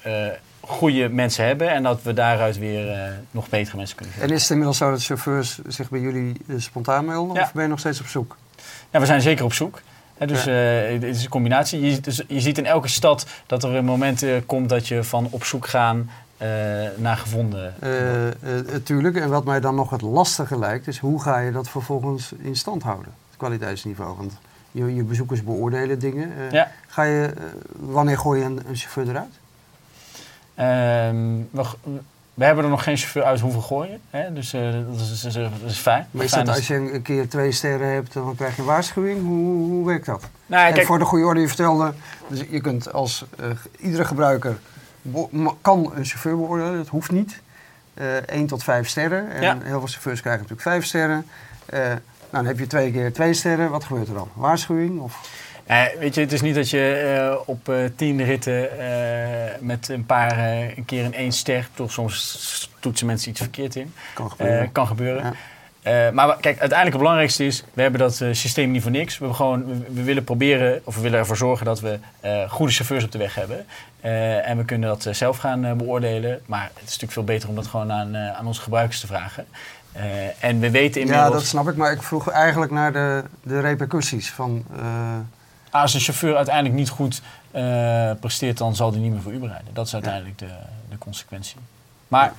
[0.60, 4.32] goede mensen hebben en dat we daaruit weer nog betere mensen kunnen vinden.
[4.32, 7.36] En is het inmiddels zo dat chauffeurs zich bij jullie spontaan melden?
[7.36, 7.41] Ja.
[7.41, 8.38] Of ben je nog steeds op zoek?
[8.91, 9.82] Ja, we zijn zeker op zoek.
[10.27, 10.84] Dus Ja.
[10.84, 11.81] eh, het is een combinatie.
[11.81, 15.03] Je, dus je ziet in elke stad dat er een moment eh, komt dat je
[15.03, 16.47] van op zoek gaan eh,
[16.95, 17.73] naar gevonden.
[17.79, 19.15] Eh, tuurlijk.
[19.15, 22.55] En wat mij dan nog het lastige lijkt, is hoe ga je dat vervolgens in
[22.55, 23.12] stand houden?
[23.29, 24.17] Het kwaliteitsniveau.
[24.17, 24.34] Want
[24.71, 26.31] je, je bezoekers beoordelen dingen.
[26.51, 26.71] Ja.
[26.88, 27.34] ga je,
[27.79, 29.39] wanneer gooi je een, een chauffeur eruit?
[30.55, 31.63] Ehm, we,
[32.34, 34.00] we hebben er nog geen chauffeur uit hoeven gooien.
[34.10, 34.34] Hè?
[34.34, 36.08] Dus eh, dat, is, dat, is, dat is fijn.
[36.12, 38.67] Maar is Fijn dat als je een keer twee sterren hebt, dan krijg je een
[38.67, 39.22] waarschuwing?
[39.26, 40.24] Hoe, hoe werkt dat?
[40.46, 41.94] Nou, En kijk, voor de goede orde, je vertelde,
[42.28, 43.46] dus je kunt als eh,
[43.80, 44.58] iedere gebruiker
[45.62, 47.41] kan een chauffeur beoordelen, dat hoeft niet.
[47.94, 49.32] Eh 1 tot 5 sterren.
[49.32, 49.58] En Ja.
[49.63, 51.26] heel veel chauffeurs krijgen natuurlijk 5 sterren.
[51.65, 53.70] Eh, nou, dan heb je twee keer twee sterren.
[53.70, 54.30] Wat gebeurt er dan?
[54.34, 55.00] Waarschuwing?
[55.00, 55.30] Of...
[55.71, 58.69] Eh, weet je, het is niet dat je eh, op eh, tien ritten
[59.60, 60.38] met een paar
[60.77, 63.93] een keer een één ster, toch soms toetsen mensen iets verkeerd in.
[64.13, 64.71] Kan gebeuren.
[64.71, 65.36] kan gebeuren.
[65.84, 66.12] Ja.
[66.12, 69.17] Maar kijk, uiteindelijk het belangrijkste is, we hebben dat systeem niet voor niks.
[69.17, 71.99] We, hebben gewoon, we, we willen proberen, of we willen ervoor zorgen dat we
[72.47, 73.65] goede chauffeurs op de weg hebben.
[74.45, 76.41] En we kunnen dat zelf gaan beoordelen.
[76.45, 79.45] Maar het is natuurlijk veel beter om dat gewoon aan, aan onze gebruikers te vragen.
[80.39, 81.75] En we weten inmiddels, Ja, dat snap ik.
[81.75, 84.65] Maar ik vroeg eigenlijk naar de, de repercussies van...
[85.71, 89.49] als een chauffeur uiteindelijk niet goed eh, presteert, dan zal hij niet meer voor Uber
[89.49, 89.73] rijden.
[89.73, 90.49] Dat is uiteindelijk de,
[90.89, 91.55] de consequentie.
[92.07, 92.34] Maar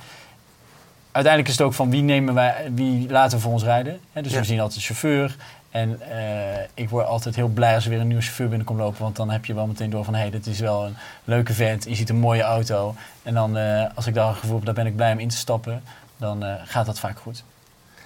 [1.11, 3.99] uiteindelijk is het ook van wie, nemen wij, wie laten we voor ons rijden.
[4.11, 4.39] Hè, dus Ja.
[4.39, 5.35] we zien altijd een chauffeur.
[5.71, 9.01] En eh, ik word altijd heel blij als er weer een nieuwe chauffeur binnenkomt lopen.
[9.01, 11.53] Want dan heb je wel meteen door van, hé, hey, dit is wel een leuke
[11.53, 11.83] vent.
[11.83, 12.95] Je ziet een mooie auto.
[13.23, 15.27] En dan, eh, als ik daar een gevoel heb, daar ben ik blij om in
[15.29, 15.83] te stappen.
[16.17, 17.43] Dan eh, gaat dat vaak goed.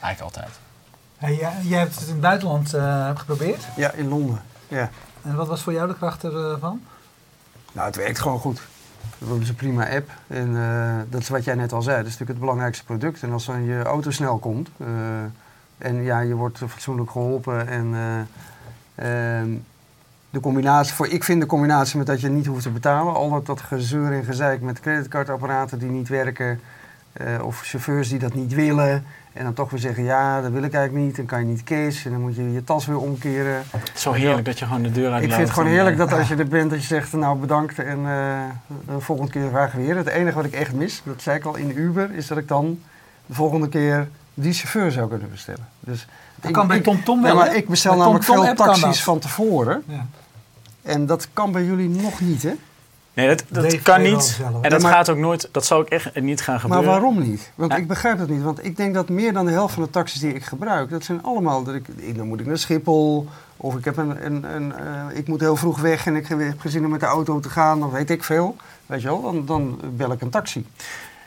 [0.01, 0.59] Eigenlijk altijd.
[1.17, 3.63] Hey, jij, jij hebt het in het buitenland eh, geprobeerd.
[3.75, 4.41] ja, in Londen.
[4.67, 4.89] Ja.
[5.27, 6.81] En wat was voor jou de kracht ervan?
[7.71, 8.61] Nou, het werkt gewoon goed.
[9.17, 10.09] We hebben een prima app.
[10.27, 11.95] En eh, dat is wat jij net al zei.
[11.97, 13.23] Dat is natuurlijk het belangrijkste product.
[13.23, 14.69] En als dan je auto snel komt...
[14.77, 14.87] eh,
[15.77, 17.93] en ja, je wordt fatsoenlijk geholpen en...
[18.95, 19.49] eh, ehm,
[20.29, 23.29] de combinatie, voor, ik vind de combinatie met dat je niet hoeft te betalen, al
[23.29, 26.59] dat, dat gezeur en gezeik met creditcardapparaten die niet werken,
[27.17, 29.05] eh, of chauffeurs die dat niet willen.
[29.33, 31.15] En dan toch weer zeggen, ja, dat wil ik eigenlijk niet.
[31.15, 33.63] Dan kan je niet cash en dan moet je je tas weer omkeren.
[33.71, 35.97] Het is zo heerlijk dat je gewoon de deur uit Ik vind het gewoon heerlijk
[35.97, 38.39] dat als je er bent, dat je zegt, nou bedankt en eh,
[38.85, 39.95] de volgende keer graag weer.
[39.97, 42.47] Het enige wat ik echt mis, dat zei ik al in Uber, is dat ik
[42.47, 42.79] dan
[43.25, 45.67] de volgende keer die chauffeur zou kunnen bestellen.
[45.79, 47.53] Dus Dat ik- kan bij TomTom ja, wel, maar hè?
[47.53, 49.83] ik bestel Bij namelijk TomTom veel taxis van tevoren.
[49.87, 50.05] Ja.
[50.81, 52.53] En dat kan bij jullie nog niet, hè?
[53.17, 54.23] Nee, dat, dat kan niet.
[54.23, 54.61] zelf?
[54.61, 56.89] En dat maar- gaat ook nooit, dat zou ik echt niet gaan Maar gebeuren.
[56.89, 57.51] waarom niet?
[57.55, 57.77] Want Ja.
[57.77, 58.41] ik begrijp het niet.
[58.43, 61.03] Want ik denk dat meer dan de helft van de taxis die ik gebruik, dat
[61.03, 61.63] zijn allemaal.
[61.63, 63.27] Dat ik, ik- dan moet ik naar Schiphol.
[63.57, 66.39] Of ik, heb een, een, een, eh, ik moet heel vroeg weg en ik heb
[66.39, 67.79] geen zin om met de auto te gaan.
[67.79, 68.55] Dan weet ik veel.
[68.85, 70.65] Weet je wel, dan, dan bel ik een taxi.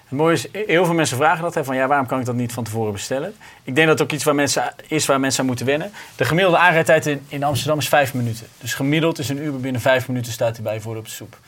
[0.09, 1.55] Het mooie is, heel veel mensen vragen dat.
[1.55, 3.35] Hè, van ja, waarom kan ik dat niet van tevoren bestellen?
[3.63, 5.91] Ik denk dat het ook iets waar mensen, is waar mensen aan moeten wennen.
[6.17, 8.47] De gemiddelde aanrijdtijd in, in Amsterdam is vijf minuten.
[8.61, 11.11] Dus gemiddeld is een Uber binnen vijf minuten staat hij bij je voor op de
[11.11, 11.39] soep.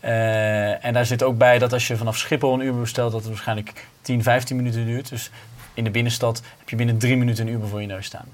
[0.00, 3.20] Eh, en daar zit ook bij dat als je vanaf Schiphol een Uber bestelt, dat
[3.20, 5.08] het waarschijnlijk 10, 15 minuten duurt.
[5.08, 5.30] Dus
[5.74, 8.26] in de binnenstad heb je binnen drie minuten een Uber voor je neus staan.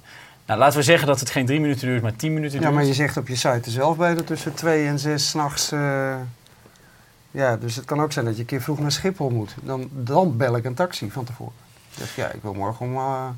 [0.47, 2.75] Nou, laten we zeggen dat het geen drie minuten duurt, maar tien minuten Ja, duurt.
[2.75, 5.73] maar je zegt op je site er zelf bij dat tussen twee en zes s'nachts.
[5.73, 6.15] eh
[7.31, 9.55] ja, dus het kan ook zijn dat je een keer vroeg naar Schiphol moet.
[9.63, 11.53] Dan, dan bel ik een taxi van tevoren.
[11.97, 12.97] Zeg, ja, ik wil morgen om.
[12.97, 13.29] eh,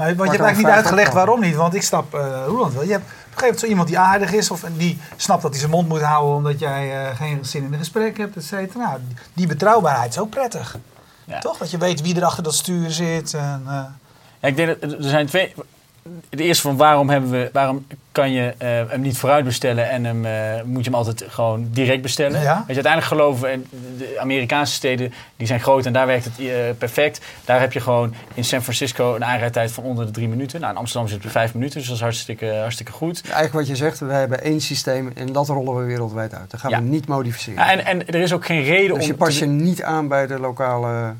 [0.00, 1.54] Maar want je hebt eigenlijk niet uitgelegd waarom niet.
[1.54, 2.82] Want ik snap eh Roland wel.
[2.84, 4.50] Je hebt op een gegeven moment zo iemand die aardig is.
[4.50, 7.64] Of en die snapt dat hij zijn mond moet houden omdat jij eh, geen zin
[7.64, 8.84] in een gesprek hebt, et cetera.
[8.86, 8.98] Nou,
[9.32, 10.76] die- betrouwbaarheid is ook prettig.
[11.24, 11.38] Ja.
[11.38, 11.58] Toch?
[11.58, 13.34] Dat je weet wie er achter dat stuur zit.
[13.34, 13.72] En, eh,
[14.40, 15.54] Ja, ik denk dat er zijn twee.
[16.30, 20.04] De eerste van waarom, hebben we, waarom kan je eh, hem niet vooruit bestellen en
[20.04, 22.40] hem, eh, moet je hem altijd gewoon direct bestellen?
[22.42, 22.54] Ja.
[22.66, 23.64] Weet je, uiteindelijk geloven en
[23.98, 26.46] de Amerikaanse steden die zijn groot en daar werkt het eh,
[26.78, 27.20] perfect.
[27.44, 30.60] Daar heb je gewoon in San Francisco een aanrijdtijd van onder de drie minuten.
[30.60, 33.20] Nou, in Amsterdam zit het vijf minuten, dus dat is hartstikke, hartstikke goed.
[33.24, 36.50] Eigenlijk wat je zegt, we hebben één systeem en dat rollen we wereldwijd uit.
[36.50, 36.78] Dat gaan Ja.
[36.82, 37.58] we niet modificeren.
[37.64, 39.18] Ja, en, en er is ook geen reden dus je om.
[39.18, 41.14] past te- je niet aan bij de lokale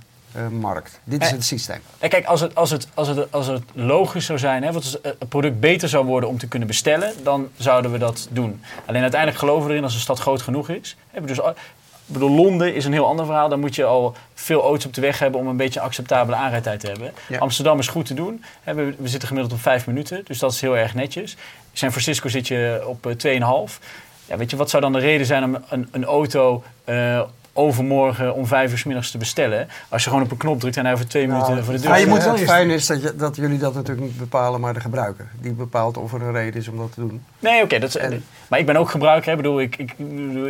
[0.51, 1.01] markt.
[1.05, 1.81] Dit is Eh, het systeem.
[2.01, 4.85] Ja, kijk, als het, als, het, als, het, als het logisch zou zijn, hè, want
[4.85, 8.63] als het product beter zou worden om te kunnen bestellen, dan zouden we dat doen.
[8.87, 10.97] Alleen uiteindelijk geloven we erin als een stad groot genoeg is.
[11.11, 13.49] Hè, Dus, ik bedoel, Londen is een heel ander verhaal.
[13.49, 16.37] Dan moet je al veel auto's op de weg hebben om een beetje een acceptabele
[16.37, 17.13] aanrijdtijd te hebben.
[17.29, 17.39] Ja.
[17.39, 18.45] Amsterdam is goed te doen.
[18.65, 21.37] We, zitten gemiddeld op vijf minuten, dus dat is heel erg netjes.
[21.73, 23.79] San Francisco zit je op eh, 2,5.
[24.27, 27.21] Ja, weet je, wat zou dan de reden zijn om een, een auto eh,
[27.61, 29.69] overmorgen om vijf uur 's middags te bestellen?
[29.89, 31.81] Als je gewoon op een knop drukt en hij over twee Nou, minuten voor de
[31.81, 32.15] deur Ja, je staat.
[32.15, 35.29] moet wel fijne is dat, je, dat jullie dat natuurlijk niet bepalen, maar de gebruiker.
[35.41, 37.23] Die bepaalt of er een reden is om dat te doen.
[37.39, 37.79] Nee, oké.
[37.79, 39.25] dat En- maar ik ben ook gebruiker.
[39.27, 39.31] hè.
[39.37, 39.95] Ik bedoel, ik, ik,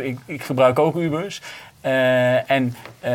[0.03, 1.41] ik, ik gebruik ook Ubers.
[1.81, 3.13] Eh, en eh,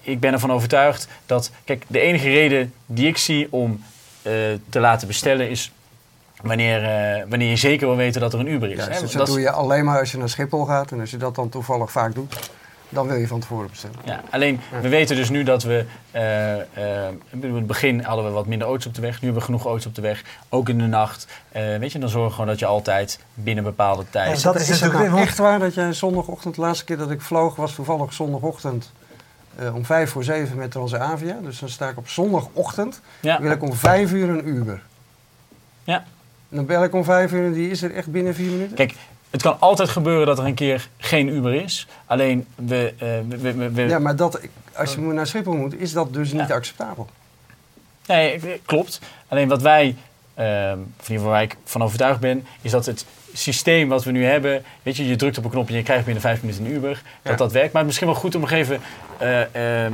[0.00, 1.50] ik ben ervan overtuigd dat...
[1.64, 3.82] Kijk, de enige reden die ik zie om
[4.22, 4.32] eh,
[4.68, 5.70] te laten bestellen is...
[6.42, 8.76] Wanneer, eh, wanneer je zeker wil weten dat er een Uber is.
[8.84, 9.00] Ja, hè.
[9.00, 10.90] dus Dat doe je alleen maar als je naar Schiphol gaat.
[10.92, 12.50] En als je dat dan toevallig vaak doet,
[12.88, 13.96] dan wil je van tevoren bestellen.
[14.04, 15.84] Ja, alleen we weten dus nu dat we.
[17.30, 19.12] bedoel, in het begin hadden we wat minder auto's op de weg.
[19.12, 20.22] Nu hebben we genoeg auto's op de weg.
[20.48, 21.26] Ook in de nacht.
[21.52, 24.36] Eh, weet je, dan zorgen we gewoon dat je altijd binnen bepaalde tijd.
[24.36, 26.96] Ja, dat is is het natuurlijk nou echt waar dat jij zondagochtend, de laatste keer
[26.96, 28.92] dat ik vloog, was toevallig zondagochtend
[29.58, 31.38] eh, om vijf voor zeven met Transavia.
[31.42, 33.40] Dus dan sta ik op zondagochtend, Ja.
[33.40, 34.82] wil ik om vijf uur een Uber.
[35.84, 36.04] Ja.
[36.50, 38.76] En dan bel ik om vijf uur en die is er echt binnen vier minuten.
[38.76, 38.94] Kijk,
[39.36, 41.86] het kan altijd gebeuren dat er een keer geen Uber is.
[42.06, 42.94] Alleen we.
[42.98, 44.40] eh, we, we, we- Ja, maar dat,
[44.74, 46.54] als je naar Schiphol moet, is dat dus niet Ja.
[46.54, 47.08] acceptabel.
[48.06, 49.00] Nee, klopt.
[49.28, 49.94] Alleen wat wij, in
[50.36, 54.64] ieder geval waar ik van overtuigd ben, is dat het systeem wat we nu hebben,
[54.82, 57.02] weet je, je drukt op een knopje en je krijgt binnen vijf minuten een Uber,
[57.22, 57.36] dat Ja.
[57.36, 57.72] dat werkt.
[57.72, 58.80] Maar het is misschien wel goed om nog even
[59.18, 59.92] eh, eh, eh,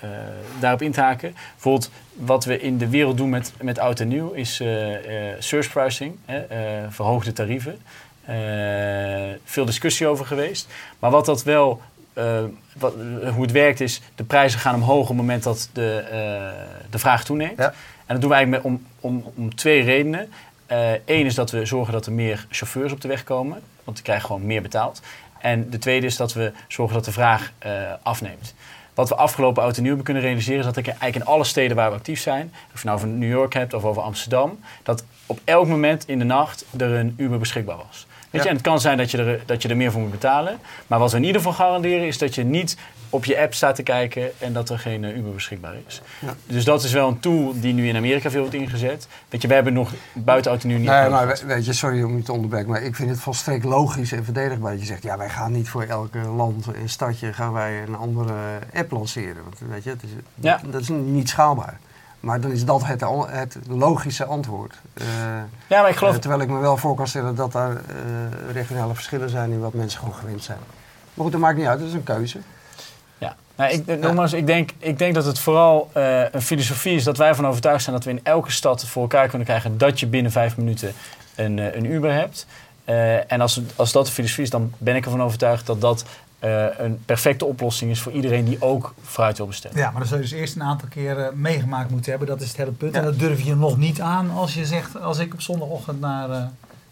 [0.00, 0.08] eh,
[0.60, 1.34] daarop in te haken.
[1.52, 5.36] Bijvoorbeeld wat we in de wereld doen met, met oud en nieuw is eh, eh,
[5.38, 6.36] surge pricing, eh,
[6.90, 7.78] verhoogde tarieven.
[8.26, 10.68] Eh, veel discussie over geweest.
[10.98, 11.80] Maar wat dat wel,
[12.12, 12.42] eh,
[12.78, 12.94] wat,
[13.34, 16.98] hoe het werkt is, de prijzen gaan omhoog op het moment dat de, eh, de
[16.98, 17.58] vraag toeneemt.
[17.58, 17.74] Ja.
[18.06, 20.32] En dat doen we eigenlijk met, om, om, om twee redenen.
[21.04, 24.06] Eén is dat we zorgen dat er meer chauffeurs op de weg komen, want die
[24.06, 25.00] krijgen gewoon meer betaald.
[25.44, 28.54] En de tweede is dat we zorgen dat de vraag eh, afneemt.
[28.94, 31.44] Wat we afgelopen oud en nieuw hebben kunnen realiseren is dat ik eigenlijk in alle
[31.44, 34.58] steden waar we actief zijn, of je nou over New York hebt of over Amsterdam,
[34.82, 38.06] dat op elk moment in de nacht er een Uber beschikbaar was.
[38.34, 38.54] Weet je, Ja.
[38.54, 40.58] en het kan zijn dat je, er, dat je er meer voor moet betalen.
[40.86, 42.76] Maar wat we in ieder geval garanderen is dat je niet
[43.10, 46.02] op je app staat te kijken en dat er geen eh, Uber beschikbaar is.
[46.18, 46.34] Ja.
[46.46, 49.08] Dus dat is wel een tool die nu in Amerika veel wordt ingezet.
[49.28, 52.22] Weet je, we hebben nog buiten nieuw niet Nee, maar weet je, sorry om je
[52.22, 55.28] te onderbreken, maar ik vind het volstrekt logisch en verdedigbaar dat je zegt, ja, wij
[55.30, 58.32] gaan niet voor elke land en stadje gaan wij een andere
[58.74, 59.42] app lanceren.
[59.42, 60.60] Want weet je, het is, Ja.
[60.66, 61.78] dat is niet schaalbaar.
[62.24, 64.74] Maar dan is dat het, het logische antwoord.
[64.94, 65.06] Eh,
[65.66, 66.14] Ja, maar ik geloof...
[66.14, 67.76] eh, terwijl ik me wel voor kan stellen dat daar eh,
[68.52, 70.58] regionale verschillen zijn in wat mensen gewoon gewend zijn.
[71.14, 72.38] Maar goed, dat maakt niet uit, dat is een keuze.
[73.18, 73.36] Ja.
[73.56, 75.90] Nou, ik, nogmaals, ik, denk, ik denk dat het vooral
[76.32, 79.28] een filosofie is dat wij ervan overtuigd zijn dat we in elke stad voor elkaar
[79.28, 80.92] kunnen krijgen dat je binnen vijf minuten
[81.34, 82.46] een, een Uber hebt.
[83.26, 86.04] En als, als dat de filosofie is, dan ben ik ervan overtuigd dat dat
[86.44, 89.76] eh, een perfecte oplossing is voor iedereen die ook fruit wil bestellen.
[89.76, 92.28] Ja, maar dan zul je dus eerst een aantal keren meegemaakt moeten hebben.
[92.28, 92.94] Dat is het hele punt.
[92.94, 96.30] En dat durf je nog niet aan als je zegt, als ik op zondagochtend naar
[96.30, 96.42] eh,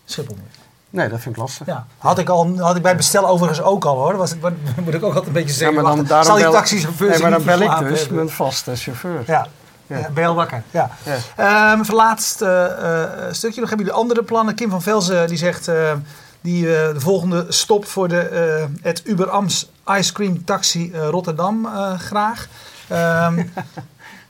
[0.04, 0.58] Schiphol moet.
[0.90, 1.66] Nee, dat vind ik lastig.
[1.66, 4.16] Ja, had ik, al, had ik bij bestel overigens ook al hoor.
[4.16, 4.38] Was ik,
[4.84, 5.82] moet ik ook altijd een beetje Ja, zeggen.
[5.82, 8.16] maar dan, daarom zal die bel- taxichauffeur nee, maar dan bel ik dus hebben?
[8.16, 9.22] mijn vaste chauffeur.
[9.26, 9.46] Ja,
[9.86, 9.98] Ja.
[9.98, 10.10] ja.
[10.10, 10.62] ben je al wakker.
[10.70, 10.90] Ja.
[11.36, 11.72] Ja.
[11.76, 13.68] Ehm, laatste eh, stukje nog.
[13.68, 14.54] Hebben jullie andere plannen?
[14.54, 15.92] Kim van Velzen die zegt eh,
[16.42, 21.68] die eh, de volgende stop voor de, eh, het Uber Ams Ice Cream Taxi Rotterdam
[21.98, 22.48] graag.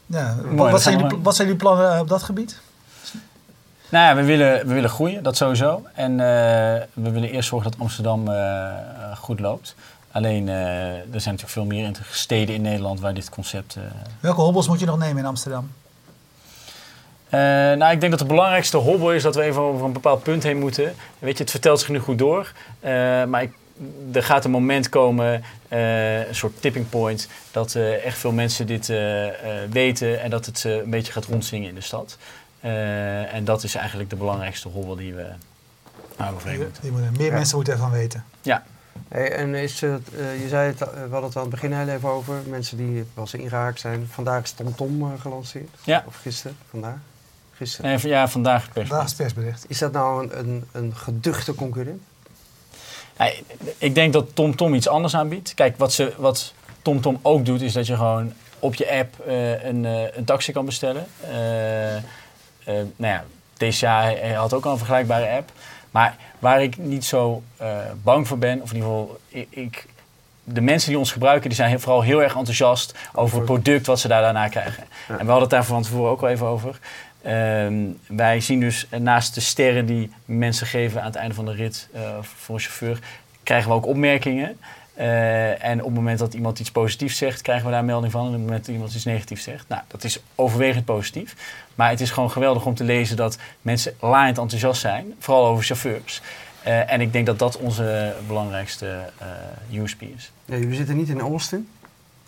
[0.06, 2.60] Ja, wat, zijn jullie, wat zijn jullie plannen eh, op dat gebied?
[3.88, 5.82] Nou ja, we willen, we willen groeien, dat sowieso.
[5.94, 6.16] En
[6.92, 8.28] we willen eerst zorgen dat Amsterdam
[9.16, 9.74] goed loopt.
[10.10, 13.76] Alleen, er zijn natuurlijk veel meer steden in Nederland waar dit concept...
[14.20, 15.70] Welke hobbels moet je nog nemen in Amsterdam?
[17.32, 17.38] Eh,
[17.78, 20.42] nou, ik denk dat de belangrijkste hobbel is dat we even over een bepaald punt
[20.42, 20.94] heen moeten.
[21.18, 22.52] Weet je, het vertelt zich nu goed door.
[22.80, 22.90] Eh,
[23.24, 23.52] maar ik,
[24.12, 28.66] er gaat een moment komen, eh, een soort tipping point, dat eh, echt veel mensen
[28.66, 29.34] dit eh, eh,
[29.70, 32.18] weten en dat het eh, een beetje gaat rondzingen in de stad.
[32.60, 35.26] Eh, en dat is eigenlijk de belangrijkste hobbel die we
[36.18, 36.82] nou, overheen Die, moeten.
[36.82, 37.32] die moeten- meer Ja.
[37.32, 38.24] mensen moeten ervan weten.
[38.42, 38.62] Ja,
[39.08, 41.88] Hey, en is het, eh, je zei het, we hadden het aan het begin heel
[41.88, 44.06] even over, mensen die wel eens ingehaakt zijn.
[44.10, 45.68] Vandaag is TomTom eh, gelanceerd.
[45.84, 46.04] Ja.
[46.06, 46.96] Of gisteren, vandaag.
[47.66, 47.90] Gisteren.
[48.02, 49.64] nee, ja vandaag per Daar is het persbericht.
[49.68, 52.02] Is dat nou een, een, een geduchte concurrent?
[53.18, 53.30] Ja,
[53.78, 55.54] ik denk dat TomTom iets anders aanbiedt.
[55.54, 59.64] Kijk, wat, ze, wat TomTom ook doet, is dat je gewoon op je app eh,
[59.64, 61.06] een, eh, een taxi kan bestellen.
[61.20, 63.24] Eh, nou ja,
[63.56, 65.50] TCA had ook al een vergelijkbare app.
[65.90, 67.42] Maar waar ik niet zo
[68.02, 69.86] bang voor ben, of in ieder geval, ik, ik-
[70.44, 73.86] de mensen die ons gebruiken, die zijn heel- vooral heel erg enthousiast over het product
[73.86, 74.84] wat ze daar daarna krijgen.
[75.08, 75.18] Ja.
[75.18, 76.78] En we hadden het daar van tevoren ook al even over.
[77.22, 77.74] Ehm,
[78.06, 81.88] wij zien dus naast de sterren die mensen geven aan het einde van de rit
[81.92, 82.98] eh, voor een chauffeur,
[83.42, 84.58] krijgen we ook opmerkingen.
[84.94, 88.12] Eh, en op het moment dat iemand iets positiefs zegt, krijgen we daar een melding
[88.12, 88.20] van.
[88.20, 91.36] En op het moment dat iemand iets negatiefs zegt, nou, dat is overwegend positief.
[91.74, 95.64] Maar het is gewoon geweldig om te lezen dat mensen laaiend enthousiast zijn, vooral over
[95.64, 96.20] chauffeurs.
[96.62, 99.10] Eh, en ik denk dat dat onze belangrijkste
[99.72, 100.32] USP is.
[100.44, 101.68] Ja, jullie zitten niet in Austin,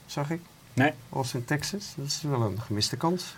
[0.07, 0.41] zag ik.
[0.73, 0.93] Nee.
[1.13, 1.93] Austin, Texas.
[1.97, 3.35] Dat is wel een gemiste kans.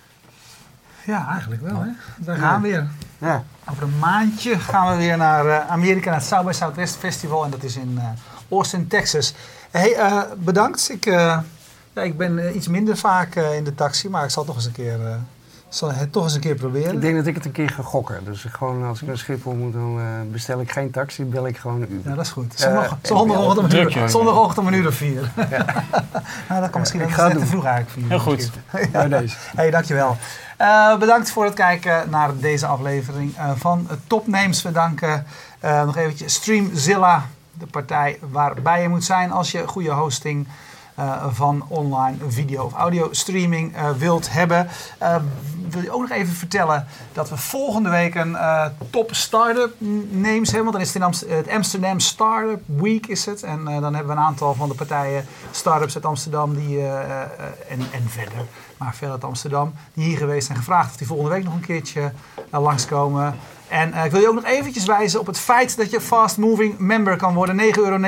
[1.07, 1.81] Ja, eigenlijk wel.
[1.81, 1.89] Hè?
[2.25, 2.87] We gaan weer.
[3.19, 3.45] Ja.
[3.71, 7.45] Over een maandje gaan we weer naar eh, Amerika, naar het South by Southwest Festival.
[7.45, 8.05] En dat is in eh,
[8.51, 9.35] Austin, Texas.
[9.71, 10.91] Hey, eh, bedankt.
[10.91, 11.45] Ik, ja,
[11.95, 14.99] ik ben iets minder vaak in de taxi, maar ik zal toch eens een keer,
[15.83, 16.95] eh, zal het toch eens een keer proberen.
[16.95, 18.25] Ik denk dat ik het een keer ga gokken.
[18.25, 21.47] Dus ik gewoon, als ik naar Schiphol moet, dan eh, bestel ik geen taxi, bel
[21.47, 22.11] ik gewoon een Uber.
[22.11, 22.55] Ja, dat is goed.
[22.55, 24.11] Eh, Zondag, zondagochtend, om een druk, uur, jongen.
[24.11, 25.31] zondagochtend om een uur of vier.
[26.49, 27.93] nou, dat kan misschien ik dat ga net te vroeg eigenlijk.
[27.93, 28.51] Vier uur Heel goed.
[28.93, 29.37] Bij deze.
[29.57, 30.17] Hey, dankjewel.
[30.57, 34.63] Eh bedankt voor het kijken naar deze aflevering eh, van Topnames.
[34.63, 35.27] We danken
[35.61, 40.49] eh, nog eventjes Streamzilla, de partij waarbij je moet zijn als je goede hosting
[40.97, 44.69] eh, van online video of audio streaming eh, wilt hebben.
[44.99, 45.17] Eh,
[45.71, 48.37] wil je ook nog even vertellen dat we volgende week een
[48.91, 49.75] top start-up
[50.11, 50.73] names hebben.
[50.73, 53.43] Want dan is het het Amsterdam Startup Week is het.
[53.43, 56.87] En dan hebben we een aantal van de partijen, start-ups uit Amsterdam die,
[57.69, 58.45] en, en verder,
[58.77, 61.61] maar verder uit Amsterdam, die hier geweest zijn gevraagd of die volgende week nog een
[61.61, 62.13] keertje
[62.51, 63.35] eh, langskomen.
[63.69, 66.37] En eh, ik wil je ook nog eventjes wijzen op het feit dat je Fast
[66.37, 67.61] Moving member kan worden.
[67.61, 67.99] 9,99 euro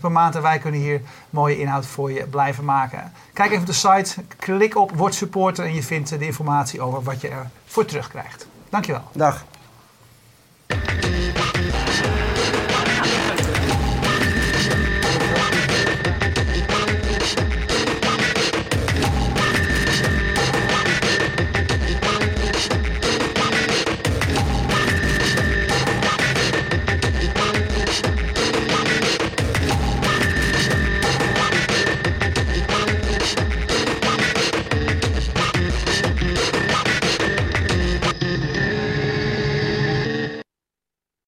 [0.00, 1.00] per maand en wij kunnen hier
[1.30, 3.12] mooie inhoud voor je blijven maken.
[3.32, 6.80] Kijk even op de site, klik op Word Supporter en je vindt eh, de informatie
[6.80, 7.28] over wat je
[7.64, 8.46] ervoor terugkrijgt.
[8.68, 9.02] Dankjewel.
[9.12, 9.44] Dag.